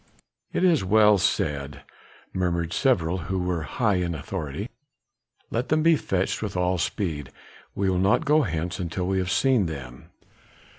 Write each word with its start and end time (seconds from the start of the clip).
"It 0.51 0.63
is 0.63 0.83
well 0.83 1.19
said," 1.19 1.83
murmured 2.33 2.73
several 2.73 3.19
who 3.29 3.37
were 3.37 3.61
high 3.61 3.97
in 3.97 4.15
authority, 4.15 4.67
"let 5.51 5.69
them 5.69 5.83
be 5.83 5.95
fetched 5.95 6.41
with 6.41 6.57
all 6.57 6.79
speed; 6.79 7.29
we 7.75 7.87
will 7.87 7.99
not 7.99 8.25
go 8.25 8.41
hence 8.41 8.79
until 8.79 9.05
we 9.05 9.19
have 9.19 9.29
seen 9.29 9.67
them." 9.67 10.09